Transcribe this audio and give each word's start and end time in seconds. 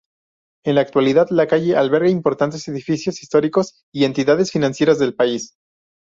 En 0.65 0.73
la 0.73 0.81
actualidad 0.81 1.27
la 1.29 1.45
calle 1.45 1.75
alberga 1.77 2.09
importantes 2.09 2.67
edificios 2.67 3.21
históricos 3.21 3.83
y 3.93 4.05
entidades 4.05 4.49
financieras 4.51 4.97
del 4.97 5.13
país. 5.13 5.57